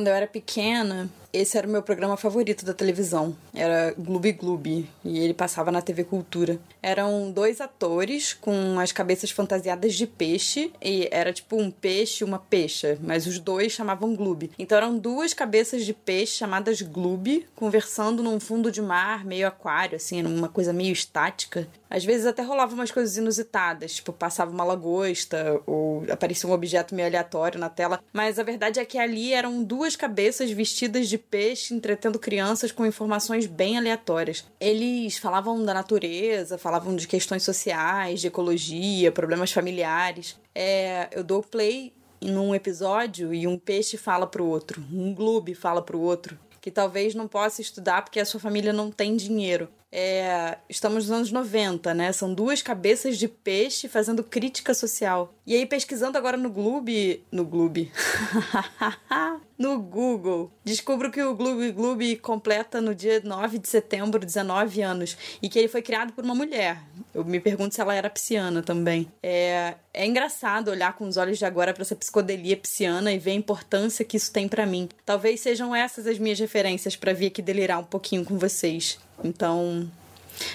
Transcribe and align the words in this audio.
Quando 0.00 0.08
eu 0.08 0.14
era 0.14 0.26
pequena, 0.26 1.10
esse 1.32 1.56
era 1.56 1.66
o 1.66 1.70
meu 1.70 1.82
programa 1.82 2.16
favorito 2.16 2.64
da 2.64 2.74
televisão. 2.74 3.36
Era 3.54 3.94
Gloob 3.96 4.32
Gloob. 4.32 4.88
E 5.04 5.18
ele 5.18 5.34
passava 5.34 5.70
na 5.70 5.82
TV 5.82 6.04
Cultura. 6.04 6.58
Eram 6.82 7.30
dois 7.30 7.60
atores 7.60 8.32
com 8.32 8.78
as 8.78 8.92
cabeças 8.92 9.30
fantasiadas 9.30 9.94
de 9.94 10.06
peixe. 10.06 10.72
E 10.82 11.08
era 11.10 11.32
tipo 11.32 11.60
um 11.60 11.70
peixe 11.70 12.24
e 12.24 12.26
uma 12.26 12.38
peixa. 12.38 12.98
Mas 13.00 13.26
os 13.26 13.38
dois 13.38 13.72
chamavam 13.72 14.14
Gloob. 14.14 14.50
Então 14.58 14.76
eram 14.76 14.98
duas 14.98 15.32
cabeças 15.32 15.84
de 15.84 15.92
peixe 15.92 16.36
chamadas 16.36 16.82
Gloob, 16.82 17.46
conversando 17.54 18.22
num 18.22 18.40
fundo 18.40 18.70
de 18.70 18.82
mar 18.82 19.24
meio 19.24 19.46
aquário, 19.46 19.96
assim, 19.96 20.22
numa 20.22 20.48
coisa 20.48 20.72
meio 20.72 20.92
estática. 20.92 21.68
Às 21.88 22.04
vezes 22.04 22.26
até 22.26 22.42
rolava 22.42 22.72
umas 22.72 22.90
coisas 22.90 23.16
inusitadas, 23.16 23.94
tipo, 23.94 24.12
passava 24.12 24.52
uma 24.52 24.62
lagosta 24.62 25.60
ou 25.66 26.04
aparecia 26.08 26.48
um 26.48 26.52
objeto 26.52 26.94
meio 26.94 27.08
aleatório 27.08 27.58
na 27.58 27.68
tela. 27.68 28.00
Mas 28.12 28.38
a 28.38 28.44
verdade 28.44 28.78
é 28.78 28.84
que 28.84 28.96
ali 28.96 29.32
eram 29.32 29.62
duas 29.62 29.96
cabeças 29.96 30.50
vestidas 30.50 31.08
de 31.08 31.19
peixe 31.20 31.74
entretendo 31.74 32.18
crianças 32.18 32.72
com 32.72 32.84
informações 32.86 33.46
bem 33.46 33.78
aleatórias. 33.78 34.44
Eles 34.58 35.18
falavam 35.18 35.64
da 35.64 35.74
natureza, 35.74 36.58
falavam 36.58 36.96
de 36.96 37.06
questões 37.06 37.42
sociais, 37.42 38.20
de 38.20 38.26
ecologia, 38.26 39.12
problemas 39.12 39.52
familiares. 39.52 40.38
É, 40.54 41.08
eu 41.12 41.22
dou 41.22 41.42
play 41.42 41.92
num 42.20 42.54
episódio 42.54 43.32
e 43.32 43.46
um 43.46 43.58
peixe 43.58 43.96
fala 43.96 44.26
pro 44.26 44.44
outro, 44.44 44.84
um 44.92 45.14
gloob 45.14 45.54
fala 45.54 45.80
pro 45.80 46.00
outro 46.00 46.38
que 46.60 46.70
talvez 46.70 47.14
não 47.14 47.26
possa 47.26 47.62
estudar 47.62 48.02
porque 48.02 48.20
a 48.20 48.24
sua 48.24 48.38
família 48.38 48.72
não 48.72 48.90
tem 48.90 49.16
dinheiro. 49.16 49.68
É, 49.92 50.58
estamos 50.68 51.08
nos 51.08 51.16
anos 51.16 51.32
90, 51.32 51.92
né? 51.94 52.12
São 52.12 52.32
duas 52.32 52.62
cabeças 52.62 53.18
de 53.18 53.26
peixe 53.26 53.88
fazendo 53.88 54.22
crítica 54.22 54.72
social. 54.72 55.34
E 55.46 55.54
aí, 55.56 55.66
pesquisando 55.66 56.16
agora 56.16 56.36
no 56.36 56.50
Gloob. 56.50 57.24
No 57.32 57.44
Gloob. 57.44 57.90
no 59.58 59.78
Google, 59.78 60.50
descubro 60.64 61.10
que 61.10 61.22
o 61.22 61.34
Gloob 61.34 61.72
Gloob 61.72 62.16
completa 62.16 62.80
no 62.80 62.94
dia 62.94 63.20
9 63.22 63.58
de 63.58 63.68
setembro 63.68 64.24
19 64.24 64.80
anos 64.80 65.18
e 65.42 65.50
que 65.50 65.58
ele 65.58 65.68
foi 65.68 65.82
criado 65.82 66.14
por 66.14 66.24
uma 66.24 66.34
mulher. 66.34 66.78
Eu 67.12 67.24
me 67.24 67.38
pergunto 67.38 67.74
se 67.74 67.80
ela 67.80 67.94
era 67.94 68.08
pisciana 68.08 68.62
também. 68.62 69.06
É, 69.22 69.74
é 69.92 70.06
engraçado 70.06 70.70
olhar 70.70 70.96
com 70.96 71.06
os 71.06 71.16
olhos 71.18 71.36
de 71.36 71.44
agora 71.44 71.74
para 71.74 71.82
essa 71.82 71.94
psicodelia 71.96 72.56
pisciana 72.56 73.12
e 73.12 73.18
ver 73.18 73.32
a 73.32 73.34
importância 73.34 74.04
que 74.04 74.16
isso 74.16 74.32
tem 74.32 74.48
para 74.48 74.64
mim. 74.64 74.88
Talvez 75.04 75.40
sejam 75.40 75.74
essas 75.74 76.06
as 76.06 76.18
minhas 76.18 76.38
referências 76.38 76.96
para 76.96 77.12
vir 77.12 77.26
aqui 77.26 77.42
delirar 77.42 77.80
um 77.80 77.84
pouquinho 77.84 78.24
com 78.24 78.38
vocês. 78.38 78.98
Então, 79.22 79.90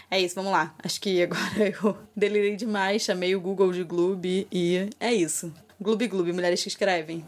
é 0.10 0.20
isso, 0.20 0.36
vamos 0.36 0.52
lá. 0.52 0.74
Acho 0.84 1.00
que 1.00 1.22
agora 1.22 1.42
eu 1.84 1.98
delirei 2.16 2.56
demais, 2.56 3.04
chamei 3.04 3.36
o 3.36 3.42
Google 3.42 3.72
de 3.72 3.84
Gloob 3.84 4.48
e 4.52 4.90
é 5.00 5.14
isso. 5.14 5.54
Gloob 5.80 6.08
Gloob, 6.08 6.32
mulheres 6.34 6.62
que 6.62 6.70
escrevem. 6.70 7.24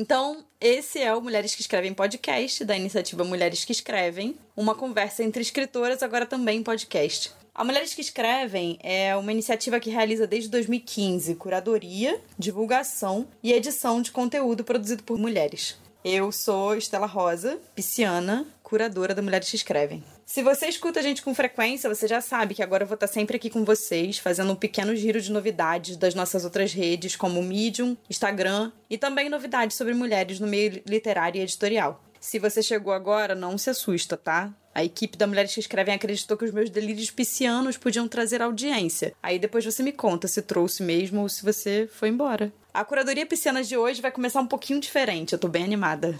Então, 0.00 0.44
esse 0.60 1.00
é 1.00 1.12
o 1.12 1.20
Mulheres 1.20 1.56
que 1.56 1.60
Escrevem 1.60 1.92
podcast 1.92 2.64
da 2.64 2.76
iniciativa 2.76 3.24
Mulheres 3.24 3.64
que 3.64 3.72
Escrevem, 3.72 4.36
uma 4.56 4.72
conversa 4.72 5.24
entre 5.24 5.42
escritoras, 5.42 6.04
agora 6.04 6.24
também 6.24 6.62
podcast. 6.62 7.32
A 7.58 7.64
Mulheres 7.64 7.92
que 7.92 8.00
Escrevem 8.00 8.78
é 8.84 9.16
uma 9.16 9.32
iniciativa 9.32 9.80
que 9.80 9.90
realiza 9.90 10.28
desde 10.28 10.48
2015 10.48 11.34
curadoria, 11.34 12.20
divulgação 12.38 13.26
e 13.42 13.52
edição 13.52 14.00
de 14.00 14.12
conteúdo 14.12 14.62
produzido 14.62 15.02
por 15.02 15.18
mulheres. 15.18 15.76
Eu 16.04 16.30
sou 16.30 16.76
Estela 16.76 17.08
Rosa, 17.08 17.58
pisciana, 17.74 18.46
curadora 18.62 19.12
da 19.12 19.20
Mulheres 19.20 19.50
que 19.50 19.56
Escrevem. 19.56 20.04
Se 20.24 20.40
você 20.40 20.68
escuta 20.68 21.00
a 21.00 21.02
gente 21.02 21.20
com 21.20 21.34
frequência, 21.34 21.92
você 21.92 22.06
já 22.06 22.20
sabe 22.20 22.54
que 22.54 22.62
agora 22.62 22.84
eu 22.84 22.86
vou 22.86 22.94
estar 22.94 23.08
sempre 23.08 23.36
aqui 23.36 23.50
com 23.50 23.64
vocês, 23.64 24.18
fazendo 24.18 24.52
um 24.52 24.56
pequeno 24.56 24.94
giro 24.94 25.20
de 25.20 25.32
novidades 25.32 25.96
das 25.96 26.14
nossas 26.14 26.44
outras 26.44 26.72
redes, 26.72 27.16
como 27.16 27.42
Medium, 27.42 27.96
Instagram 28.08 28.70
e 28.88 28.96
também 28.96 29.28
novidades 29.28 29.76
sobre 29.76 29.94
mulheres 29.94 30.38
no 30.38 30.46
meio 30.46 30.80
literário 30.86 31.40
e 31.40 31.42
editorial. 31.42 32.04
Se 32.20 32.38
você 32.38 32.62
chegou 32.62 32.92
agora, 32.92 33.34
não 33.34 33.58
se 33.58 33.68
assusta, 33.68 34.16
tá? 34.16 34.52
A 34.74 34.84
equipe 34.84 35.16
da 35.16 35.26
Mulheres 35.26 35.52
que 35.52 35.60
Escrevem 35.60 35.94
acreditou 35.94 36.36
que 36.36 36.44
os 36.44 36.52
meus 36.52 36.70
delírios 36.70 37.10
piscianos 37.10 37.76
podiam 37.76 38.06
trazer 38.06 38.40
audiência. 38.42 39.12
Aí 39.22 39.38
depois 39.38 39.64
você 39.64 39.82
me 39.82 39.92
conta 39.92 40.28
se 40.28 40.42
trouxe 40.42 40.82
mesmo 40.82 41.22
ou 41.22 41.28
se 41.28 41.44
você 41.44 41.88
foi 41.92 42.08
embora. 42.08 42.52
A 42.72 42.84
curadoria 42.84 43.26
pisciana 43.26 43.64
de 43.64 43.76
hoje 43.76 44.00
vai 44.00 44.12
começar 44.12 44.40
um 44.40 44.46
pouquinho 44.46 44.78
diferente, 44.78 45.32
eu 45.32 45.38
tô 45.38 45.48
bem 45.48 45.64
animada. 45.64 46.18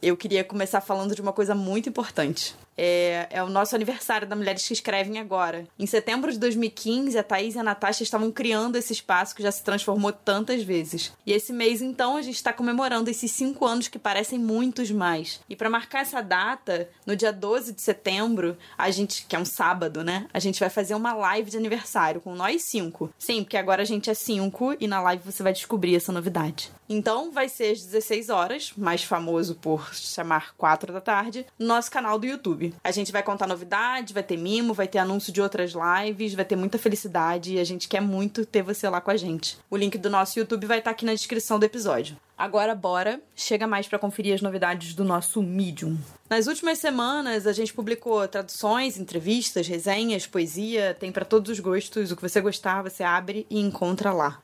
Eu 0.00 0.16
queria 0.16 0.42
começar 0.42 0.80
falando 0.80 1.14
de 1.14 1.20
uma 1.20 1.32
coisa 1.32 1.54
muito 1.54 1.88
importante. 1.88 2.54
É, 2.82 3.26
é, 3.28 3.42
o 3.42 3.50
nosso 3.50 3.74
aniversário 3.74 4.26
da 4.26 4.34
Mulheres 4.34 4.66
que 4.66 4.72
Escrevem 4.72 5.18
agora. 5.18 5.66
Em 5.78 5.84
setembro 5.84 6.32
de 6.32 6.38
2015, 6.38 7.18
a 7.18 7.22
Thaís 7.22 7.54
e 7.54 7.58
a 7.58 7.62
Natasha 7.62 8.02
estavam 8.02 8.32
criando 8.32 8.76
esse 8.76 8.94
espaço 8.94 9.36
que 9.36 9.42
já 9.42 9.52
se 9.52 9.62
transformou 9.62 10.10
tantas 10.10 10.62
vezes. 10.62 11.12
E 11.26 11.32
esse 11.34 11.52
mês, 11.52 11.82
então, 11.82 12.16
a 12.16 12.22
gente 12.22 12.36
está 12.36 12.54
comemorando 12.54 13.10
esses 13.10 13.30
cinco 13.32 13.66
anos 13.66 13.86
que 13.86 13.98
parecem 13.98 14.38
muitos 14.38 14.90
mais. 14.90 15.40
E 15.46 15.54
para 15.54 15.68
marcar 15.68 16.00
essa 16.00 16.22
data, 16.22 16.88
no 17.04 17.14
dia 17.14 17.30
12 17.30 17.74
de 17.74 17.82
setembro, 17.82 18.56
a 18.78 18.90
gente, 18.90 19.26
que 19.26 19.36
é 19.36 19.38
um 19.38 19.44
sábado, 19.44 20.02
né? 20.02 20.26
A 20.32 20.38
gente 20.38 20.58
vai 20.58 20.70
fazer 20.70 20.94
uma 20.94 21.12
live 21.12 21.50
de 21.50 21.58
aniversário 21.58 22.22
com 22.22 22.34
nós 22.34 22.62
cinco. 22.62 23.12
Sim, 23.18 23.44
porque 23.44 23.58
agora 23.58 23.82
a 23.82 23.86
gente 23.86 24.08
é 24.08 24.14
cinco 24.14 24.74
e 24.80 24.88
na 24.88 25.02
live 25.02 25.22
você 25.22 25.42
vai 25.42 25.52
descobrir 25.52 25.96
essa 25.96 26.12
novidade. 26.12 26.70
Então 26.88 27.30
vai 27.30 27.48
ser 27.48 27.70
às 27.70 27.84
16 27.84 28.30
horas, 28.30 28.72
mais 28.76 29.04
famoso 29.04 29.54
por 29.54 29.94
chamar 29.94 30.54
4 30.56 30.92
da 30.92 31.00
tarde, 31.00 31.46
no 31.56 31.66
nosso 31.66 31.88
canal 31.88 32.18
do 32.18 32.26
YouTube. 32.26 32.69
A 32.82 32.90
gente 32.90 33.12
vai 33.12 33.22
contar 33.22 33.46
novidades, 33.46 34.12
vai 34.12 34.22
ter 34.22 34.36
mimo, 34.36 34.74
vai 34.74 34.88
ter 34.88 34.98
anúncio 34.98 35.32
de 35.32 35.40
outras 35.40 35.72
lives, 35.72 36.34
vai 36.34 36.44
ter 36.44 36.56
muita 36.56 36.78
felicidade 36.78 37.54
e 37.54 37.58
a 37.58 37.64
gente 37.64 37.88
quer 37.88 38.00
muito 38.00 38.44
ter 38.44 38.62
você 38.62 38.88
lá 38.88 39.00
com 39.00 39.10
a 39.10 39.16
gente. 39.16 39.58
O 39.70 39.76
link 39.76 39.96
do 39.98 40.10
nosso 40.10 40.38
YouTube 40.38 40.66
vai 40.66 40.78
estar 40.78 40.90
aqui 40.90 41.04
na 41.04 41.14
descrição 41.14 41.58
do 41.58 41.64
episódio. 41.64 42.16
Agora 42.36 42.74
bora, 42.74 43.20
chega 43.36 43.66
mais 43.66 43.86
para 43.86 43.98
conferir 43.98 44.34
as 44.34 44.40
novidades 44.40 44.94
do 44.94 45.04
nosso 45.04 45.42
Medium. 45.42 45.98
Nas 46.28 46.46
últimas 46.46 46.78
semanas 46.78 47.46
a 47.46 47.52
gente 47.52 47.74
publicou 47.74 48.26
traduções, 48.26 48.96
entrevistas, 48.96 49.68
resenhas, 49.68 50.26
poesia, 50.26 50.96
tem 50.98 51.12
para 51.12 51.24
todos 51.26 51.50
os 51.50 51.60
gostos. 51.60 52.10
O 52.10 52.16
que 52.16 52.22
você 52.22 52.40
gostar, 52.40 52.82
você 52.82 53.02
abre 53.02 53.46
e 53.50 53.60
encontra 53.60 54.10
lá. 54.10 54.40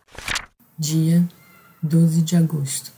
Dia 0.79 1.27
12 1.83 2.21
de 2.21 2.37
agosto. 2.37 2.93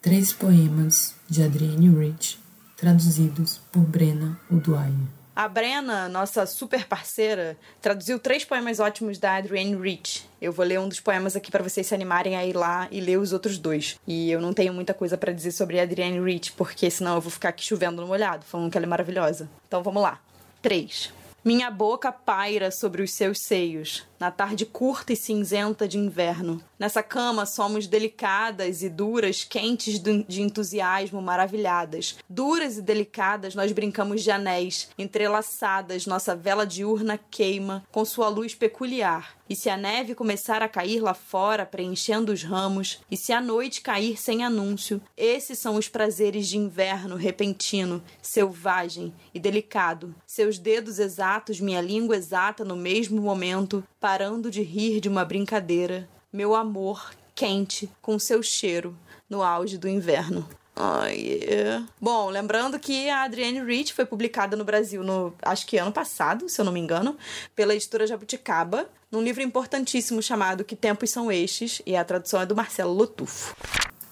Três 0.00 0.32
poemas 0.32 1.14
de 1.28 1.42
Adrienne 1.42 1.88
Rich, 1.88 2.38
traduzidos 2.76 3.60
por 3.72 3.82
Brena 3.82 4.38
Uduaia. 4.50 5.16
A 5.34 5.48
Brena, 5.48 6.08
nossa 6.08 6.46
super 6.46 6.86
parceira, 6.86 7.58
traduziu 7.82 8.18
três 8.18 8.42
poemas 8.42 8.80
ótimos 8.80 9.18
da 9.18 9.36
Adrienne 9.36 9.76
Rich. 9.76 10.26
Eu 10.40 10.50
vou 10.50 10.64
ler 10.64 10.80
um 10.80 10.88
dos 10.88 10.98
poemas 10.98 11.36
aqui 11.36 11.50
para 11.50 11.62
vocês 11.62 11.86
se 11.86 11.94
animarem 11.94 12.36
a 12.36 12.46
ir 12.46 12.56
lá 12.56 12.88
e 12.90 13.02
ler 13.02 13.18
os 13.18 13.34
outros 13.34 13.58
dois. 13.58 13.98
E 14.06 14.30
eu 14.30 14.40
não 14.40 14.54
tenho 14.54 14.72
muita 14.72 14.94
coisa 14.94 15.18
para 15.18 15.32
dizer 15.32 15.52
sobre 15.52 15.78
a 15.78 15.82
Adrienne 15.82 16.24
Rich, 16.24 16.52
porque 16.52 16.90
senão 16.90 17.16
eu 17.16 17.20
vou 17.20 17.30
ficar 17.30 17.50
aqui 17.50 17.64
chovendo 17.64 18.00
no 18.00 18.08
molhado, 18.08 18.46
falando 18.46 18.70
que 18.70 18.78
ela 18.78 18.86
é 18.86 18.88
maravilhosa. 18.88 19.46
Então 19.68 19.82
vamos 19.82 20.02
lá. 20.02 20.18
3. 20.62 21.12
Minha 21.44 21.70
boca 21.70 22.10
paira 22.10 22.70
sobre 22.70 23.02
os 23.02 23.12
seus 23.12 23.40
seios, 23.40 24.04
na 24.18 24.30
tarde 24.30 24.66
curta 24.66 25.12
e 25.12 25.16
cinzenta 25.16 25.86
de 25.86 25.98
inverno. 25.98 26.62
Nessa 26.78 27.02
cama 27.02 27.46
somos 27.46 27.86
delicadas 27.86 28.82
e 28.82 28.88
duras, 28.88 29.44
quentes 29.44 29.98
de 30.00 30.42
entusiasmo, 30.42 31.22
maravilhadas. 31.22 32.16
Duras 32.28 32.76
e 32.76 32.82
delicadas, 32.82 33.54
nós 33.54 33.72
brincamos 33.72 34.22
de 34.22 34.30
anéis, 34.30 34.90
entrelaçadas, 34.98 36.06
nossa 36.06 36.36
vela 36.36 36.66
diurna 36.66 37.18
queima, 37.30 37.84
com 37.90 38.04
sua 38.04 38.28
luz 38.28 38.54
peculiar. 38.54 39.36
E 39.48 39.54
se 39.54 39.70
a 39.70 39.76
neve 39.76 40.14
começar 40.14 40.60
a 40.60 40.68
cair 40.68 41.00
lá 41.00 41.14
fora, 41.14 41.64
preenchendo 41.64 42.32
os 42.32 42.42
ramos, 42.42 43.00
e 43.08 43.16
se 43.16 43.32
a 43.32 43.40
noite 43.40 43.80
cair 43.80 44.20
sem 44.20 44.44
anúncio, 44.44 45.00
esses 45.16 45.58
são 45.58 45.76
os 45.76 45.88
prazeres 45.88 46.48
de 46.48 46.58
inverno 46.58 47.14
repentino, 47.14 48.02
selvagem 48.20 49.14
e 49.32 49.38
delicado. 49.38 50.14
Seus 50.26 50.58
dedos 50.58 50.98
exatos, 50.98 51.60
minha 51.60 51.80
língua 51.80 52.16
exata 52.16 52.64
no 52.64 52.74
mesmo 52.74 53.22
momento, 53.22 53.84
parando 54.06 54.52
de 54.52 54.62
rir 54.62 55.00
de 55.00 55.08
uma 55.08 55.24
brincadeira. 55.24 56.08
Meu 56.32 56.54
amor 56.54 57.10
quente 57.34 57.90
com 58.00 58.20
seu 58.20 58.40
cheiro 58.40 58.96
no 59.28 59.42
auge 59.42 59.76
do 59.76 59.88
inverno. 59.88 60.48
Ai, 60.76 61.40
yeah. 61.42 61.84
Bom, 62.00 62.30
lembrando 62.30 62.78
que 62.78 63.10
a 63.10 63.24
Adrienne 63.24 63.64
Rich 63.64 63.92
foi 63.92 64.06
publicada 64.06 64.56
no 64.56 64.64
Brasil 64.64 65.02
no, 65.02 65.34
acho 65.42 65.66
que 65.66 65.76
ano 65.76 65.90
passado, 65.90 66.48
se 66.48 66.60
eu 66.60 66.64
não 66.64 66.70
me 66.70 66.78
engano, 66.78 67.16
pela 67.56 67.74
editora 67.74 68.06
Jabuticaba, 68.06 68.88
num 69.10 69.24
livro 69.24 69.42
importantíssimo 69.42 70.22
chamado 70.22 70.62
Que 70.62 70.76
Tempos 70.76 71.10
São 71.10 71.32
Estes, 71.32 71.82
e 71.84 71.96
a 71.96 72.04
tradução 72.04 72.40
é 72.40 72.46
do 72.46 72.54
Marcelo 72.54 72.92
Lotufo. 72.92 73.56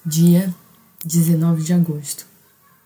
Dia 0.05 0.53
19 1.05 1.63
de 1.63 1.71
agosto. 1.71 2.27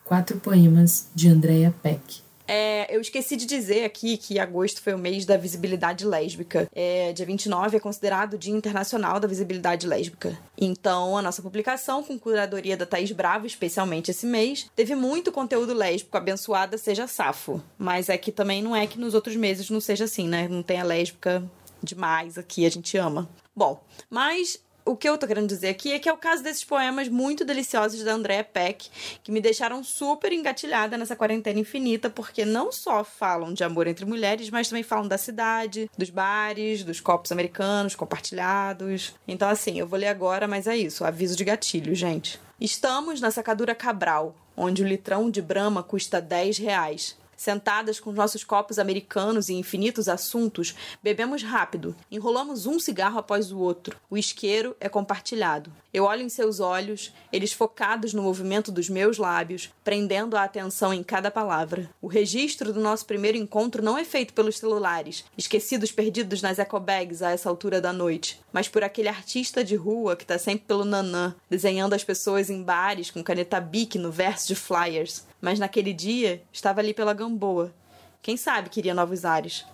Quatro 0.06 0.38
poemas 0.38 1.08
de 1.16 1.28
Andrea 1.28 1.74
Peck. 1.82 2.29
É, 2.52 2.88
eu 2.90 3.00
esqueci 3.00 3.36
de 3.36 3.46
dizer 3.46 3.84
aqui 3.84 4.18
que 4.18 4.40
agosto 4.40 4.82
foi 4.82 4.96
o 4.96 4.98
mês 4.98 5.24
da 5.24 5.38
visibilidade 5.38 6.04
lésbica. 6.04 6.68
É, 6.74 7.14
dia 7.14 7.24
29 7.24 7.78
é 7.78 7.80
considerado 7.80 8.34
o 8.34 8.38
Dia 8.40 8.52
Internacional 8.52 9.20
da 9.20 9.28
Visibilidade 9.28 9.86
Lésbica. 9.86 10.36
Então, 10.58 11.16
a 11.16 11.22
nossa 11.22 11.44
publicação, 11.44 12.04
com 12.04 12.18
curadoria 12.18 12.76
da 12.76 12.88
Thaís 12.88 13.12
Bravo, 13.12 13.46
especialmente 13.46 14.10
esse 14.10 14.26
mês, 14.26 14.68
teve 14.76 14.96
muito 14.96 15.32
conteúdo 15.32 15.76
lésbico, 15.76 16.18
abençoada 16.18 16.76
seja 16.76 17.06
safo. 17.06 17.62
Mas 17.78 18.10
é 18.10 18.18
que 18.18 18.32
também 18.32 18.64
não 18.64 18.76
é 18.76 18.88
que 18.88 19.00
nos 19.00 19.14
outros 19.14 19.36
meses 19.36 19.70
não 19.70 19.80
seja 19.80 20.06
assim, 20.06 20.28
né? 20.28 20.48
Não 20.48 20.64
tem 20.64 20.82
a 20.82 20.84
lésbica 20.84 21.44
demais 21.84 22.36
aqui, 22.36 22.66
a 22.66 22.72
gente 22.72 22.98
ama. 22.98 23.30
Bom, 23.56 23.80
mas 24.10 24.60
o 24.90 24.96
que 24.96 25.08
eu 25.08 25.20
tô 25.20 25.28
querendo 25.28 25.48
dizer 25.48 25.70
aqui 25.70 25.92
é 25.92 26.00
que 26.00 26.10
é 26.10 26.14
o 26.14 26.18
caso 26.18 26.42
desses 26.42 26.64
poemas 26.64 27.08
muito 27.08 27.46
deliciosos 27.46 28.04
da 28.04 28.14
Andrea 28.14 28.44
Peck, 28.44 28.90
que 29.24 29.32
me 29.32 29.40
deixaram 29.40 29.84
super 29.84 30.34
engatilhada 30.34 30.98
nessa 30.98 31.16
quarentena 31.16 31.60
infinita, 31.60 32.10
porque 32.10 32.44
não 32.44 32.72
só 32.72 33.04
falam 33.04 33.54
de 33.54 33.64
amor 33.64 33.86
entre 33.86 34.04
mulheres, 34.04 34.50
mas 34.50 34.68
também 34.68 34.82
falam 34.82 35.08
da 35.08 35.18
cidade, 35.18 35.90
dos 35.96 36.10
bares, 36.10 36.84
dos 36.84 37.00
copos 37.00 37.32
americanos 37.32 37.94
compartilhados. 37.94 39.14
Então, 39.28 39.48
assim, 39.48 39.80
eu 39.80 39.88
vou 39.88 40.00
ler 40.00 40.08
agora, 40.08 40.48
mas 40.48 40.66
é 40.66 40.76
isso, 40.76 41.06
aviso 41.06 41.36
de 41.36 41.44
gatilho, 41.44 41.94
gente. 41.94 42.40
Estamos 42.60 43.22
na 43.22 43.30
sacadura 43.30 43.76
Cabral, 43.76 44.36
onde 44.58 44.82
o 44.82 44.88
litrão 44.88 45.30
de 45.30 45.42
Brahma 45.42 45.84
custa 45.84 46.20
10 46.20 46.58
reais. 46.58 47.16
Sentadas 47.40 48.02
com 48.02 48.12
nossos 48.12 48.44
copos 48.44 48.78
americanos 48.78 49.48
e 49.48 49.54
infinitos 49.54 50.10
assuntos, 50.10 50.76
bebemos 51.02 51.42
rápido, 51.42 51.96
enrolamos 52.12 52.66
um 52.66 52.78
cigarro 52.78 53.18
após 53.18 53.50
o 53.50 53.60
outro. 53.60 53.96
O 54.10 54.18
isqueiro 54.18 54.76
é 54.78 54.90
compartilhado. 54.90 55.72
Eu 55.94 56.04
olho 56.04 56.22
em 56.22 56.28
seus 56.28 56.60
olhos, 56.60 57.14
eles 57.32 57.54
focados 57.54 58.14
no 58.14 58.22
movimento 58.22 58.74
dos 58.74 58.90
meus 58.90 59.18
lábios, 59.18 59.72
prendendo 59.86 60.36
a 60.36 60.44
atenção 60.44 60.94
em 60.94 61.02
cada 61.02 61.32
palavra. 61.32 61.90
O 62.02 62.08
registro 62.08 62.74
do 62.74 62.82
nosso 62.82 63.06
primeiro 63.06 63.38
encontro 63.38 63.82
não 63.82 63.98
é 63.98 64.04
feito 64.04 64.34
pelos 64.34 64.58
celulares, 64.58 65.24
esquecidos 65.38 65.94
perdidos 65.94 66.42
nas 66.42 66.60
ecobags 66.60 67.22
a 67.22 67.32
essa 67.32 67.48
altura 67.48 67.80
da 67.80 67.94
noite, 67.94 68.42
mas 68.52 68.68
por 68.68 68.84
aquele 68.84 69.08
artista 69.08 69.64
de 69.64 69.78
rua 69.78 70.18
que 70.18 70.26
está 70.26 70.38
sempre 70.38 70.66
pelo 70.68 70.84
nanã, 70.84 71.34
desenhando 71.50 71.94
as 71.94 72.04
pessoas 72.04 72.50
em 72.50 72.62
bares 72.62 73.10
com 73.10 73.24
caneta 73.24 73.62
bic 73.62 73.98
no 73.98 74.12
verso 74.12 74.46
de 74.46 74.56
flyers 74.56 75.30
mas 75.42 75.60
naquele 75.60 75.94
dia 75.94 76.42
estava 76.52 76.82
ali 76.82 76.94
pela 76.94 77.14
Gamboa. 77.14 77.74
Quem 78.22 78.36
sabe 78.36 78.70
queria 78.70 78.94
novos 78.94 79.26
ares. 79.26 79.66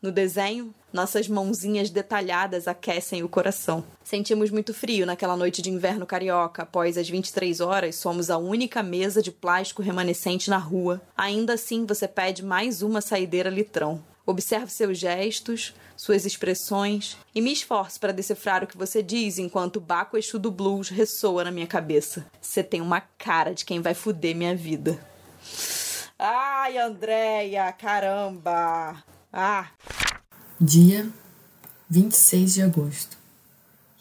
No 0.00 0.12
desenho, 0.12 0.74
nossas 0.92 1.26
mãozinhas 1.26 1.88
detalhadas 1.88 2.68
aquecem 2.68 3.22
o 3.22 3.28
coração. 3.28 3.82
Sentimos 4.04 4.50
muito 4.50 4.74
frio 4.74 5.06
naquela 5.06 5.34
noite 5.34 5.62
de 5.62 5.70
inverno 5.70 6.04
carioca. 6.04 6.62
Após 6.62 6.98
as 6.98 7.08
23 7.08 7.60
horas, 7.60 7.96
somos 7.96 8.28
a 8.28 8.36
única 8.36 8.82
mesa 8.82 9.22
de 9.22 9.32
plástico 9.32 9.80
remanescente 9.80 10.50
na 10.50 10.58
rua. 10.58 11.00
Ainda 11.16 11.54
assim, 11.54 11.86
você 11.86 12.06
pede 12.06 12.44
mais 12.44 12.82
uma 12.82 13.00
saideira 13.00 13.48
litrão. 13.48 14.02
Observo 14.26 14.70
seus 14.70 14.98
gestos, 14.98 15.74
suas 15.96 16.24
expressões 16.24 17.16
e 17.34 17.40
me 17.42 17.52
esforço 17.52 18.00
para 18.00 18.12
decifrar 18.12 18.64
o 18.64 18.66
que 18.66 18.76
você 18.76 19.02
diz 19.02 19.38
enquanto 19.38 19.76
o 19.76 19.80
Baco 19.80 20.16
Exu 20.16 20.38
do 20.38 20.50
Blues 20.50 20.88
ressoa 20.88 21.44
na 21.44 21.50
minha 21.50 21.66
cabeça. 21.66 22.24
Você 22.40 22.62
tem 22.62 22.80
uma 22.80 23.00
cara 23.00 23.54
de 23.54 23.64
quem 23.64 23.80
vai 23.82 23.92
fuder 23.92 24.34
minha 24.34 24.56
vida. 24.56 24.98
Ai, 26.18 26.78
Andréia, 26.78 27.70
caramba! 27.72 29.04
Ah! 29.30 29.68
Dia 30.58 31.06
26 31.90 32.54
de 32.54 32.62
agosto. 32.62 33.18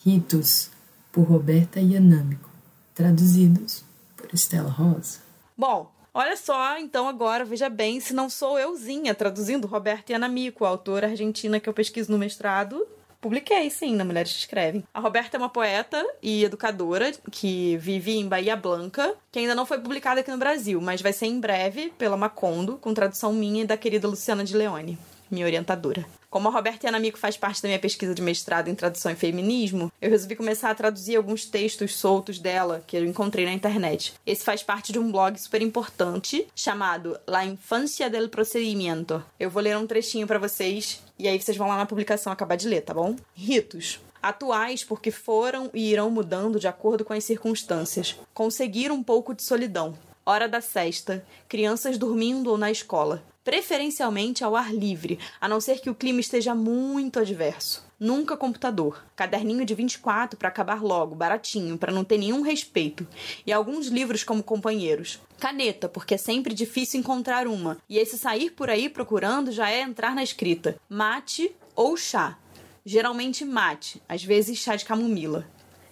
Ritos, 0.05 0.69
por 1.11 1.23
Roberta 1.23 1.79
Yanâmico. 1.79 2.49
Traduzidos 2.95 3.83
por 4.15 4.33
Estela 4.33 4.69
Rosa. 4.69 5.19
Bom, 5.57 5.91
Olha 6.15 6.37
só, 6.37 6.77
então 6.77 7.07
agora 7.07 7.43
veja 7.43 7.69
bem 7.69 7.99
se 7.99 8.13
não 8.13 8.29
sou 8.29 8.59
euzinha 8.59 9.15
traduzindo 9.15 9.65
Roberta 9.65 10.11
Yanamico, 10.11 10.63
autora 10.63 11.07
argentina 11.07 11.59
que 11.59 11.67
eu 11.67 11.73
pesquiso 11.73 12.11
no 12.11 12.19
mestrado. 12.19 12.85
Publiquei, 13.19 13.67
sim, 13.71 13.95
na 13.95 14.05
Mulheres 14.05 14.31
que 14.31 14.39
Escrevem. 14.39 14.83
A 14.93 14.99
Roberta 14.99 15.37
é 15.37 15.39
uma 15.39 15.49
poeta 15.49 16.05
e 16.21 16.43
educadora 16.43 17.11
que 17.31 17.77
vive 17.77 18.17
em 18.17 18.27
Bahia 18.27 18.55
Blanca, 18.55 19.15
que 19.31 19.39
ainda 19.39 19.55
não 19.55 19.65
foi 19.65 19.79
publicada 19.79 20.19
aqui 20.19 20.29
no 20.29 20.37
Brasil, 20.37 20.79
mas 20.79 21.01
vai 21.01 21.13
ser 21.13 21.25
em 21.25 21.39
breve 21.39 21.91
pela 21.97 22.15
Macondo, 22.15 22.77
com 22.77 22.93
tradução 22.93 23.33
minha 23.33 23.63
e 23.63 23.65
da 23.65 23.75
querida 23.75 24.07
Luciana 24.07 24.43
de 24.43 24.55
Leone, 24.55 24.99
minha 25.31 25.47
orientadora. 25.47 26.05
Como 26.33 26.47
a 26.47 26.51
Roberta 26.51 26.87
Yanamico 26.87 27.19
faz 27.19 27.37
parte 27.37 27.61
da 27.61 27.67
minha 27.67 27.77
pesquisa 27.77 28.15
de 28.15 28.19
mestrado 28.19 28.67
em 28.67 28.73
tradução 28.73 29.11
e 29.11 29.15
feminismo, 29.15 29.91
eu 30.01 30.09
resolvi 30.09 30.35
começar 30.35 30.71
a 30.71 30.73
traduzir 30.73 31.15
alguns 31.15 31.45
textos 31.45 31.95
soltos 31.95 32.39
dela 32.39 32.83
que 32.87 32.97
eu 32.97 33.05
encontrei 33.05 33.45
na 33.45 33.53
internet. 33.53 34.15
Esse 34.25 34.43
faz 34.43 34.63
parte 34.63 34.91
de 34.91 34.97
um 34.97 35.11
blog 35.11 35.39
super 35.39 35.61
importante 35.61 36.47
chamado 36.55 37.19
La 37.27 37.45
Infancia 37.45 38.09
del 38.09 38.29
Procedimiento. 38.29 39.23
Eu 39.39 39.51
vou 39.51 39.61
ler 39.61 39.77
um 39.77 39.85
trechinho 39.85 40.25
para 40.25 40.39
vocês 40.39 41.03
e 41.19 41.27
aí 41.27 41.39
vocês 41.39 41.55
vão 41.55 41.67
lá 41.67 41.77
na 41.77 41.85
publicação 41.85 42.33
acabar 42.33 42.55
de 42.55 42.67
ler, 42.67 42.81
tá 42.81 42.95
bom? 42.95 43.15
Ritos 43.35 43.99
atuais 44.23 44.83
porque 44.83 45.11
foram 45.11 45.69
e 45.71 45.91
irão 45.91 46.09
mudando 46.09 46.59
de 46.59 46.67
acordo 46.67 47.05
com 47.05 47.13
as 47.13 47.25
circunstâncias. 47.25 48.15
Conseguir 48.33 48.89
um 48.89 49.03
pouco 49.03 49.35
de 49.35 49.43
solidão. 49.43 49.93
Hora 50.25 50.47
da 50.47 50.61
sexta, 50.61 51.25
crianças 51.47 51.97
dormindo 51.97 52.49
ou 52.49 52.57
na 52.57 52.71
escola 52.71 53.23
preferencialmente 53.43 54.43
ao 54.43 54.55
ar 54.55 54.73
livre, 54.73 55.19
a 55.39 55.47
não 55.47 55.59
ser 55.59 55.81
que 55.81 55.89
o 55.89 55.95
clima 55.95 56.19
esteja 56.19 56.55
muito 56.55 57.19
adverso. 57.19 57.85
Nunca 57.99 58.37
computador. 58.37 59.03
Caderninho 59.15 59.65
de 59.65 59.75
24 59.75 60.37
para 60.37 60.49
acabar 60.49 60.81
logo, 60.81 61.15
baratinho, 61.15 61.77
para 61.77 61.91
não 61.91 62.03
ter 62.03 62.17
nenhum 62.17 62.41
respeito. 62.41 63.07
E 63.45 63.51
alguns 63.51 63.87
livros 63.87 64.23
como 64.23 64.43
companheiros. 64.43 65.19
Caneta, 65.39 65.87
porque 65.87 66.15
é 66.15 66.17
sempre 66.17 66.53
difícil 66.53 66.99
encontrar 66.99 67.47
uma. 67.47 67.77
E 67.89 67.97
esse 67.97 68.17
sair 68.17 68.51
por 68.51 68.69
aí 68.69 68.89
procurando 68.89 69.51
já 69.51 69.69
é 69.69 69.81
entrar 69.81 70.15
na 70.15 70.23
escrita. 70.23 70.77
Mate 70.89 71.53
ou 71.75 71.95
chá. 71.95 72.37
Geralmente 72.85 73.45
mate, 73.45 74.01
às 74.07 74.23
vezes 74.23 74.57
chá 74.57 74.75
de 74.75 74.85
camomila. 74.85 75.47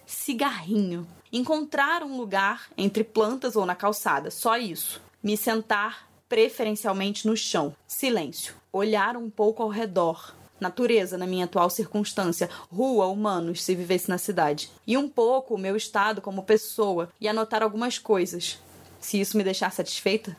Cigarrinho. 0.06 1.08
Encontrar 1.34 2.04
um 2.04 2.18
lugar 2.18 2.68
entre 2.78 3.04
plantas 3.04 3.56
ou 3.56 3.66
na 3.66 3.74
calçada, 3.74 4.30
só 4.30 4.58
isso. 4.58 5.02
Me 5.24 5.38
sentar, 5.38 6.10
preferencialmente 6.28 7.26
no 7.26 7.38
chão. 7.38 7.74
Silêncio. 7.88 8.54
Olhar 8.74 9.16
um 9.16 9.30
pouco 9.30 9.64
ao 9.64 9.70
redor. 9.70 10.36
Natureza 10.60 11.18
na 11.18 11.26
minha 11.26 11.46
atual 11.46 11.70
circunstância, 11.70 12.50
rua, 12.70 13.08
humanos, 13.08 13.64
se 13.64 13.74
vivesse 13.74 14.10
na 14.10 14.18
cidade. 14.18 14.70
E 14.86 14.98
um 14.98 15.08
pouco 15.08 15.56
o 15.56 15.58
meu 15.58 15.76
estado 15.76 16.22
como 16.22 16.44
pessoa 16.44 17.10
e 17.20 17.28
anotar 17.28 17.64
algumas 17.64 17.98
coisas. 17.98 18.60
Se 19.00 19.20
isso 19.20 19.38
me 19.38 19.44
deixar 19.44 19.72
satisfeita, 19.72 20.36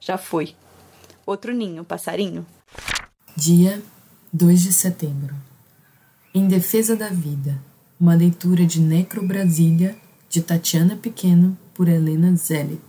já 0.00 0.16
foi. 0.16 0.56
Outro 1.26 1.52
ninho, 1.52 1.84
passarinho. 1.84 2.46
Dia 3.36 3.82
2 4.32 4.62
de 4.62 4.72
setembro. 4.72 5.34
Em 6.34 6.48
Defesa 6.48 6.96
da 6.96 7.08
Vida. 7.08 7.60
Uma 8.00 8.14
leitura 8.14 8.66
de 8.66 8.80
Necro 8.80 9.24
Brasília, 9.26 9.96
de 10.34 10.42
Tatiana 10.42 10.96
Pequeno, 10.96 11.56
por 11.74 11.88
Helena 11.88 12.36
Zelic. 12.36 12.80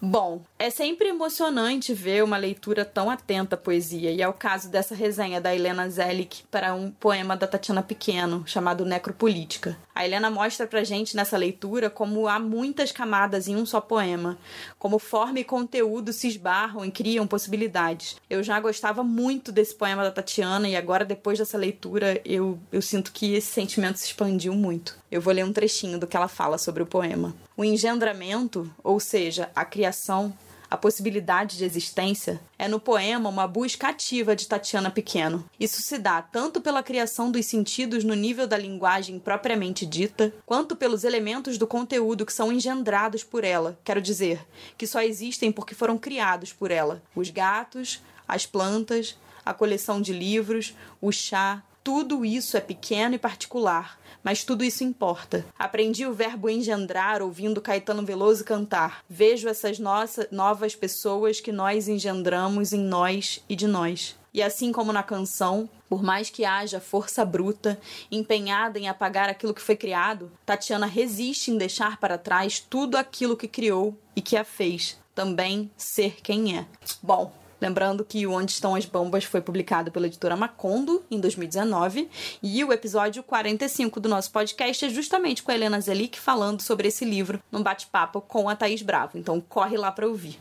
Bom, 0.00 0.42
é 0.62 0.70
sempre 0.70 1.08
emocionante 1.08 1.92
ver 1.92 2.22
uma 2.22 2.36
leitura 2.36 2.84
tão 2.84 3.10
atenta 3.10 3.56
à 3.56 3.58
poesia, 3.58 4.12
e 4.12 4.22
é 4.22 4.28
o 4.28 4.32
caso 4.32 4.68
dessa 4.68 4.94
resenha 4.94 5.40
da 5.40 5.52
Helena 5.52 5.90
Zelic 5.90 6.44
para 6.52 6.72
um 6.72 6.88
poema 6.88 7.36
da 7.36 7.48
Tatiana 7.48 7.82
Pequeno, 7.82 8.44
chamado 8.46 8.84
Necropolítica. 8.84 9.76
A 9.92 10.04
Helena 10.04 10.30
mostra 10.30 10.64
pra 10.64 10.84
gente 10.84 11.16
nessa 11.16 11.36
leitura 11.36 11.90
como 11.90 12.28
há 12.28 12.38
muitas 12.38 12.92
camadas 12.92 13.48
em 13.48 13.56
um 13.56 13.66
só 13.66 13.80
poema, 13.80 14.38
como 14.78 15.00
forma 15.00 15.40
e 15.40 15.44
conteúdo 15.44 16.12
se 16.12 16.28
esbarram 16.28 16.84
e 16.84 16.92
criam 16.92 17.26
possibilidades. 17.26 18.14
Eu 18.30 18.40
já 18.44 18.60
gostava 18.60 19.02
muito 19.02 19.50
desse 19.50 19.74
poema 19.74 20.04
da 20.04 20.12
Tatiana, 20.12 20.68
e 20.68 20.76
agora, 20.76 21.04
depois 21.04 21.40
dessa 21.40 21.58
leitura, 21.58 22.20
eu, 22.24 22.56
eu 22.70 22.80
sinto 22.80 23.10
que 23.10 23.34
esse 23.34 23.48
sentimento 23.48 23.96
se 23.96 24.06
expandiu 24.06 24.54
muito. 24.54 24.96
Eu 25.10 25.20
vou 25.20 25.34
ler 25.34 25.44
um 25.44 25.52
trechinho 25.52 25.98
do 25.98 26.06
que 26.06 26.16
ela 26.16 26.28
fala 26.28 26.56
sobre 26.56 26.84
o 26.84 26.86
poema. 26.86 27.34
O 27.56 27.64
engendramento, 27.64 28.72
ou 28.82 29.00
seja, 29.00 29.50
a 29.56 29.64
criação, 29.64 30.32
a 30.72 30.76
possibilidade 30.78 31.58
de 31.58 31.66
existência, 31.66 32.40
é 32.58 32.66
no 32.66 32.80
poema 32.80 33.28
uma 33.28 33.46
busca 33.46 33.88
ativa 33.88 34.34
de 34.34 34.48
Tatiana 34.48 34.90
Pequeno. 34.90 35.44
Isso 35.60 35.82
se 35.82 35.98
dá 35.98 36.22
tanto 36.22 36.62
pela 36.62 36.82
criação 36.82 37.30
dos 37.30 37.44
sentidos 37.44 38.04
no 38.04 38.14
nível 38.14 38.46
da 38.46 38.56
linguagem 38.56 39.18
propriamente 39.18 39.84
dita, 39.84 40.32
quanto 40.46 40.74
pelos 40.74 41.04
elementos 41.04 41.58
do 41.58 41.66
conteúdo 41.66 42.24
que 42.24 42.32
são 42.32 42.50
engendrados 42.50 43.22
por 43.22 43.44
ela, 43.44 43.78
quero 43.84 44.00
dizer, 44.00 44.40
que 44.78 44.86
só 44.86 45.02
existem 45.02 45.52
porque 45.52 45.74
foram 45.74 45.98
criados 45.98 46.54
por 46.54 46.70
ela. 46.70 47.02
Os 47.14 47.28
gatos, 47.28 48.00
as 48.26 48.46
plantas, 48.46 49.18
a 49.44 49.52
coleção 49.52 50.00
de 50.00 50.14
livros, 50.14 50.74
o 51.02 51.12
chá, 51.12 51.62
tudo 51.84 52.24
isso 52.24 52.56
é 52.56 52.60
pequeno 52.60 53.14
e 53.14 53.18
particular, 53.18 53.98
mas 54.22 54.44
tudo 54.44 54.64
isso 54.64 54.84
importa. 54.84 55.44
Aprendi 55.58 56.06
o 56.06 56.14
verbo 56.14 56.48
engendrar 56.48 57.22
ouvindo 57.22 57.60
Caetano 57.60 58.04
Veloso 58.04 58.44
cantar. 58.44 59.04
Vejo 59.08 59.48
essas 59.48 59.78
nossas 59.78 60.30
novas 60.30 60.74
pessoas 60.74 61.40
que 61.40 61.50
nós 61.50 61.88
engendramos 61.88 62.72
em 62.72 62.80
nós 62.80 63.42
e 63.48 63.56
de 63.56 63.66
nós. 63.66 64.16
E 64.34 64.42
assim 64.42 64.72
como 64.72 64.92
na 64.92 65.02
canção, 65.02 65.68
por 65.88 66.02
mais 66.02 66.30
que 66.30 66.44
haja 66.44 66.80
força 66.80 67.22
bruta, 67.24 67.78
empenhada 68.10 68.78
em 68.78 68.88
apagar 68.88 69.28
aquilo 69.28 69.52
que 69.52 69.60
foi 69.60 69.76
criado, 69.76 70.32
Tatiana 70.46 70.86
resiste 70.86 71.50
em 71.50 71.58
deixar 71.58 71.98
para 71.98 72.16
trás 72.16 72.58
tudo 72.58 72.96
aquilo 72.96 73.36
que 73.36 73.46
criou 73.46 73.94
e 74.16 74.22
que 74.22 74.36
a 74.36 74.44
fez 74.44 74.98
também 75.14 75.70
ser 75.76 76.16
quem 76.22 76.56
é. 76.56 76.66
Bom, 77.02 77.32
Lembrando 77.62 78.04
que 78.04 78.26
o 78.26 78.32
Onde 78.32 78.50
Estão 78.50 78.74
as 78.74 78.84
Bombas 78.84 79.22
foi 79.22 79.40
publicado 79.40 79.92
pela 79.92 80.08
editora 80.08 80.34
Macondo 80.34 81.00
em 81.08 81.20
2019 81.20 82.10
e 82.42 82.64
o 82.64 82.72
episódio 82.72 83.22
45 83.22 84.00
do 84.00 84.08
nosso 84.08 84.32
podcast 84.32 84.84
é 84.84 84.88
justamente 84.88 85.44
com 85.44 85.52
a 85.52 85.54
Helena 85.54 85.80
Zelic 85.80 86.18
falando 86.18 86.60
sobre 86.60 86.88
esse 86.88 87.04
livro 87.04 87.40
num 87.52 87.62
bate-papo 87.62 88.20
com 88.20 88.48
a 88.48 88.56
Thaís 88.56 88.82
Bravo. 88.82 89.16
Então 89.16 89.40
corre 89.40 89.76
lá 89.76 89.92
para 89.92 90.08
ouvir. 90.08 90.40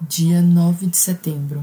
Dia 0.00 0.40
9 0.40 0.86
de 0.86 0.96
setembro. 0.96 1.62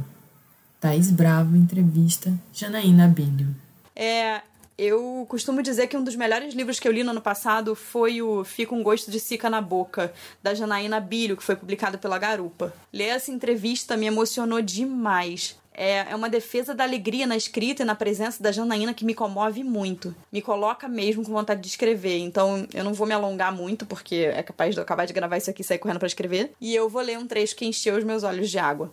Thaís 0.80 1.10
Bravo 1.10 1.58
entrevista 1.58 2.32
Janaína 2.54 3.06
Abelho. 3.06 3.56
É, 3.96 4.42
eu 4.78 5.26
costumo 5.30 5.62
dizer 5.62 5.88
que 5.88 5.98
um 5.98 6.04
dos 6.04 6.16
melhores 6.16 6.54
livros 6.54 6.80
que 6.80 6.88
eu 6.88 6.92
li 6.92 7.04
no 7.04 7.12
ano 7.12 7.22
passado 7.22 7.76
foi 7.76 8.22
o 8.22 8.44
Fica 8.44 8.74
um 8.74 8.84
Gosto 8.84 9.12
de 9.12 9.20
Sica 9.20 9.50
na 9.50 9.62
Boca, 9.62 10.14
da 10.42 10.54
Janaína 10.54 11.00
Bilho, 11.00 11.38
que 11.38 11.44
foi 11.44 11.56
publicado 11.56 11.98
pela 11.98 12.18
Garupa. 12.18 12.74
Ler 12.92 13.10
essa 13.10 13.32
entrevista 13.32 13.96
me 13.96 14.06
emocionou 14.06 14.62
demais. 14.62 15.58
É, 15.76 16.12
é 16.12 16.16
uma 16.16 16.30
defesa 16.30 16.74
da 16.74 16.84
alegria 16.84 17.26
na 17.26 17.36
escrita 17.36 17.82
e 17.82 17.86
na 17.86 17.96
presença 17.96 18.42
da 18.42 18.52
Janaína 18.52 18.94
que 18.94 19.04
me 19.04 19.16
comove 19.16 19.64
muito. 19.64 20.16
Me 20.32 20.42
coloca 20.42 20.88
mesmo 20.88 21.26
com 21.26 21.32
vontade 21.32 21.62
de 21.62 21.68
escrever. 21.68 22.20
Então 22.20 22.68
eu 22.74 22.84
não 22.84 22.94
vou 22.94 23.08
me 23.08 23.14
alongar 23.14 23.52
muito, 23.52 23.86
porque 23.86 24.16
é 24.16 24.44
capaz 24.44 24.74
de 24.74 24.80
eu 24.80 24.84
acabar 24.84 25.06
de 25.06 25.14
gravar 25.14 25.38
isso 25.38 25.50
aqui 25.50 25.62
e 25.62 25.66
sair 25.66 25.80
correndo 25.80 26.00
para 26.00 26.08
escrever. 26.08 26.54
E 26.62 26.76
eu 26.76 26.88
vou 26.90 27.02
ler 27.02 27.18
um 27.18 27.26
trecho 27.26 27.56
que 27.56 27.66
encheu 27.66 27.98
os 27.98 28.04
meus 28.04 28.24
olhos 28.24 28.50
de 28.50 28.60
água. 28.60 28.92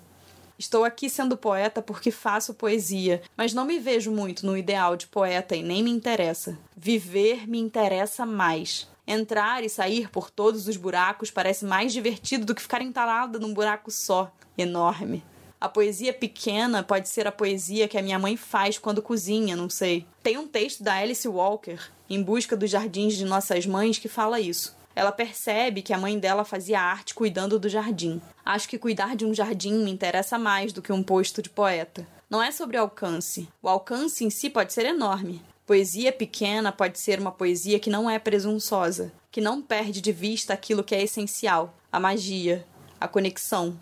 Estou 0.60 0.84
aqui 0.84 1.08
sendo 1.08 1.38
poeta 1.38 1.80
porque 1.80 2.10
faço 2.10 2.52
poesia, 2.52 3.22
mas 3.34 3.54
não 3.54 3.64
me 3.64 3.78
vejo 3.78 4.12
muito 4.12 4.44
no 4.44 4.58
ideal 4.58 4.94
de 4.94 5.06
poeta 5.06 5.56
e 5.56 5.62
nem 5.62 5.82
me 5.82 5.90
interessa. 5.90 6.58
Viver 6.76 7.48
me 7.48 7.58
interessa 7.58 8.26
mais. 8.26 8.86
Entrar 9.06 9.64
e 9.64 9.70
sair 9.70 10.10
por 10.10 10.30
todos 10.30 10.68
os 10.68 10.76
buracos 10.76 11.30
parece 11.30 11.64
mais 11.64 11.94
divertido 11.94 12.44
do 12.44 12.54
que 12.54 12.60
ficar 12.60 12.82
entalada 12.82 13.38
num 13.38 13.54
buraco 13.54 13.90
só, 13.90 14.30
enorme. 14.58 15.24
A 15.58 15.66
poesia 15.66 16.12
pequena 16.12 16.82
pode 16.82 17.08
ser 17.08 17.26
a 17.26 17.32
poesia 17.32 17.88
que 17.88 17.96
a 17.96 18.02
minha 18.02 18.18
mãe 18.18 18.36
faz 18.36 18.76
quando 18.76 19.00
cozinha, 19.00 19.56
não 19.56 19.70
sei. 19.70 20.04
Tem 20.22 20.36
um 20.36 20.46
texto 20.46 20.82
da 20.82 20.92
Alice 20.92 21.26
Walker, 21.26 21.78
Em 22.06 22.22
Busca 22.22 22.54
dos 22.54 22.68
Jardins 22.68 23.14
de 23.16 23.24
Nossas 23.24 23.64
Mães, 23.64 23.98
que 23.98 24.08
fala 24.08 24.38
isso. 24.38 24.78
Ela 24.94 25.12
percebe 25.12 25.82
que 25.82 25.92
a 25.92 25.98
mãe 25.98 26.18
dela 26.18 26.44
fazia 26.44 26.80
arte 26.80 27.14
cuidando 27.14 27.58
do 27.58 27.68
jardim. 27.68 28.20
Acho 28.44 28.68
que 28.68 28.78
cuidar 28.78 29.14
de 29.14 29.24
um 29.24 29.32
jardim 29.32 29.84
me 29.84 29.90
interessa 29.90 30.38
mais 30.38 30.72
do 30.72 30.82
que 30.82 30.92
um 30.92 31.02
posto 31.02 31.40
de 31.40 31.48
poeta. 31.48 32.06
Não 32.28 32.42
é 32.42 32.50
sobre 32.50 32.76
alcance. 32.76 33.48
O 33.62 33.68
alcance 33.68 34.24
em 34.24 34.30
si 34.30 34.50
pode 34.50 34.72
ser 34.72 34.86
enorme. 34.86 35.42
Poesia 35.66 36.12
pequena 36.12 36.72
pode 36.72 36.98
ser 36.98 37.20
uma 37.20 37.30
poesia 37.30 37.78
que 37.78 37.90
não 37.90 38.10
é 38.10 38.18
presunçosa, 38.18 39.12
que 39.30 39.40
não 39.40 39.62
perde 39.62 40.00
de 40.00 40.10
vista 40.10 40.52
aquilo 40.52 40.82
que 40.82 40.94
é 40.94 41.02
essencial: 41.02 41.74
a 41.92 42.00
magia, 42.00 42.66
a 43.00 43.06
conexão, 43.06 43.78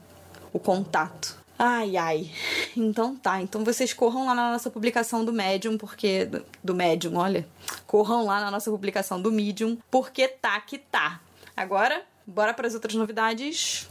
o 0.52 0.58
contato. 0.58 1.37
Ai, 1.58 1.96
ai. 1.96 2.30
Então 2.76 3.16
tá. 3.16 3.42
Então 3.42 3.64
vocês 3.64 3.92
corram 3.92 4.26
lá 4.26 4.34
na 4.34 4.52
nossa 4.52 4.70
publicação 4.70 5.24
do 5.24 5.32
Medium, 5.32 5.76
porque. 5.76 6.28
Do, 6.62 6.74
Medium, 6.74 7.16
olha. 7.16 7.46
Corram 7.86 8.24
lá 8.24 8.40
na 8.40 8.50
nossa 8.50 8.70
publicação 8.70 9.20
do 9.20 9.32
Medium, 9.32 9.76
porque 9.90 10.28
tá 10.28 10.60
que 10.60 10.78
tá. 10.78 11.20
Agora, 11.56 12.02
bora 12.24 12.54
para 12.54 12.68
as 12.68 12.74
outras 12.74 12.94
novidades. 12.94 13.88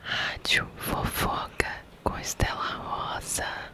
Rádio 0.00 0.68
Fofoca 0.76 1.80
com 2.04 2.18
Estela 2.18 3.14
Rosa. 3.14 3.69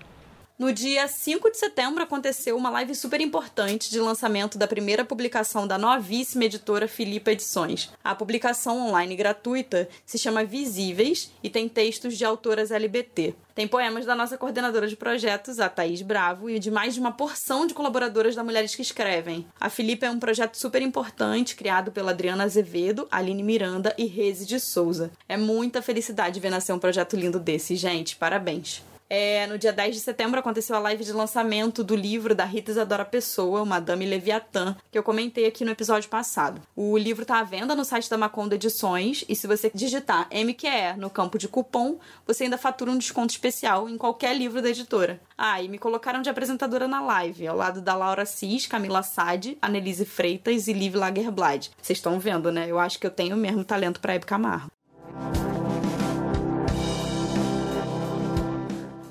No 0.58 0.72
dia 0.72 1.06
5 1.06 1.50
de 1.50 1.58
setembro 1.58 2.02
aconteceu 2.02 2.56
uma 2.56 2.70
live 2.70 2.94
super 2.94 3.20
importante 3.20 3.90
de 3.90 4.00
lançamento 4.00 4.56
da 4.56 4.66
primeira 4.66 5.04
publicação 5.04 5.66
da 5.66 5.76
novíssima 5.76 6.46
editora 6.46 6.88
Filipa 6.88 7.32
Edições. 7.32 7.92
A 8.02 8.14
publicação 8.14 8.88
online 8.88 9.14
gratuita 9.16 9.86
se 10.06 10.16
chama 10.16 10.46
Visíveis 10.46 11.30
e 11.42 11.50
tem 11.50 11.68
textos 11.68 12.16
de 12.16 12.25
autoras 12.25 12.70
LBT. 12.70 13.34
Tem 13.54 13.68
poemas 13.68 14.06
da 14.06 14.14
nossa 14.14 14.38
coordenadora 14.38 14.88
de 14.88 14.96
projetos, 14.96 15.60
a 15.60 15.68
Thaís 15.68 16.00
Bravo, 16.00 16.48
e 16.48 16.58
de 16.58 16.70
mais 16.70 16.94
de 16.94 17.00
uma 17.00 17.12
porção 17.12 17.66
de 17.66 17.75
colaboradoras 17.75 18.34
da 18.34 18.42
Mulheres 18.42 18.75
que 18.75 18.80
Escrevem. 18.80 19.46
A 19.60 19.68
Filipa 19.68 20.06
é 20.06 20.10
um 20.10 20.18
projeto 20.18 20.56
super 20.56 20.80
importante, 20.80 21.54
criado 21.54 21.92
pela 21.92 22.12
Adriana 22.12 22.44
Azevedo, 22.44 23.06
Aline 23.10 23.42
Miranda 23.42 23.94
e 23.98 24.06
Reze 24.06 24.46
de 24.46 24.58
Souza. 24.58 25.10
É 25.28 25.36
muita 25.36 25.82
felicidade 25.82 26.40
ver 26.40 26.48
nascer 26.48 26.72
um 26.72 26.78
projeto 26.78 27.14
lindo 27.14 27.38
desse, 27.38 27.76
gente. 27.76 28.16
Parabéns. 28.16 28.82
É, 29.08 29.46
no 29.46 29.56
dia 29.56 29.72
10 29.72 29.94
de 29.94 30.00
setembro 30.00 30.40
aconteceu 30.40 30.75
a 30.75 30.80
live 30.80 31.04
de 31.04 31.12
lançamento 31.12 31.84
do 31.84 31.94
livro 31.94 32.34
da 32.34 32.44
Rita 32.44 32.72
Isadora 32.72 33.04
Pessoa, 33.04 33.64
Madame 33.64 34.04
Leviatã, 34.04 34.76
que 34.90 34.98
eu 34.98 35.02
comentei 35.02 35.46
aqui 35.46 35.64
no 35.64 35.70
episódio 35.70 36.10
passado. 36.10 36.60
O 36.75 36.98
livro 36.98 37.22
está 37.22 37.38
à 37.38 37.44
venda 37.44 37.76
no 37.76 37.84
site 37.84 38.10
da 38.10 38.18
Macondo 38.18 38.54
Edições 38.54 39.25
e 39.28 39.36
se 39.36 39.46
você 39.46 39.70
digitar 39.72 40.28
MQE 40.32 40.98
no 40.98 41.08
campo 41.08 41.38
de 41.38 41.46
cupom, 41.46 41.98
você 42.26 42.44
ainda 42.44 42.58
fatura 42.58 42.90
um 42.90 42.98
desconto 42.98 43.32
especial 43.32 43.88
em 43.88 43.96
qualquer 43.96 44.36
livro 44.36 44.60
da 44.60 44.70
editora. 44.70 45.20
Ah, 45.38 45.62
e 45.62 45.68
me 45.68 45.78
colocaram 45.78 46.20
de 46.20 46.28
apresentadora 46.28 46.88
na 46.88 47.00
live, 47.00 47.46
ao 47.46 47.56
lado 47.56 47.80
da 47.80 47.94
Laura 47.94 48.26
Cis, 48.26 48.66
Camila 48.66 49.02
Sade, 49.02 49.56
Annelise 49.62 50.04
Freitas 50.04 50.66
e 50.66 50.72
Liv 50.72 50.96
Lagerblad. 50.96 51.70
Vocês 51.80 51.98
estão 51.98 52.18
vendo, 52.18 52.50
né? 52.50 52.66
Eu 52.68 52.78
acho 52.78 52.98
que 52.98 53.06
eu 53.06 53.10
tenho 53.10 53.36
mesmo 53.36 53.64
talento 53.64 54.00
para 54.00 54.14
Hebe 54.14 54.26
Camargo. 54.26 54.75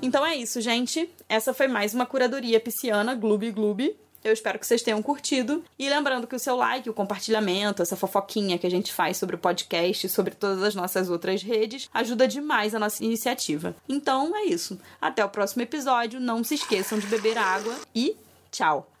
Então 0.06 0.24
é 0.24 0.36
isso, 0.36 0.60
gente. 0.60 1.10
Essa 1.28 1.52
foi 1.52 1.66
mais 1.66 1.92
uma 1.92 2.06
curadoria 2.06 2.60
pisciana, 2.60 3.12
Gloob 3.12 3.50
Gloob. 3.50 3.96
Eu 4.22 4.32
espero 4.32 4.56
que 4.56 4.64
vocês 4.64 4.80
tenham 4.80 5.02
curtido. 5.02 5.64
E 5.76 5.90
lembrando 5.90 6.28
que 6.28 6.36
o 6.36 6.38
seu 6.38 6.54
like, 6.54 6.88
o 6.88 6.94
compartilhamento, 6.94 7.82
essa 7.82 7.96
fofoquinha 7.96 8.56
que 8.56 8.68
a 8.68 8.70
gente 8.70 8.94
faz 8.94 9.16
sobre 9.16 9.34
o 9.34 9.38
podcast 9.38 10.06
e 10.06 10.08
sobre 10.08 10.36
todas 10.36 10.62
as 10.62 10.76
nossas 10.76 11.10
outras 11.10 11.42
redes, 11.42 11.90
ajuda 11.92 12.28
demais 12.28 12.72
a 12.72 12.78
nossa 12.78 13.04
iniciativa. 13.04 13.74
Então 13.88 14.36
é 14.36 14.44
isso. 14.44 14.78
Até 15.00 15.24
o 15.24 15.28
próximo 15.28 15.62
episódio. 15.62 16.20
Não 16.20 16.44
se 16.44 16.54
esqueçam 16.54 17.00
de 17.00 17.06
beber 17.08 17.36
água 17.36 17.76
e 17.92 18.16
tchau! 18.52 18.95